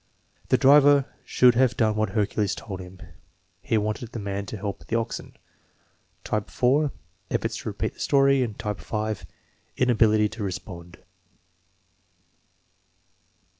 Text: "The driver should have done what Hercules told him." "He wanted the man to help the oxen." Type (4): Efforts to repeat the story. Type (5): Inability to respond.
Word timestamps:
"The 0.49 0.57
driver 0.57 1.05
should 1.23 1.53
have 1.53 1.77
done 1.77 1.95
what 1.95 2.09
Hercules 2.17 2.55
told 2.55 2.79
him." 2.79 2.99
"He 3.61 3.77
wanted 3.77 4.11
the 4.13 4.19
man 4.19 4.47
to 4.47 4.57
help 4.57 4.87
the 4.87 4.95
oxen." 4.97 5.37
Type 6.23 6.49
(4): 6.49 6.91
Efforts 7.29 7.57
to 7.57 7.69
repeat 7.69 7.93
the 7.93 7.99
story. 7.99 8.47
Type 8.57 8.79
(5): 8.79 9.27
Inability 9.77 10.27
to 10.29 10.43
respond. 10.43 10.97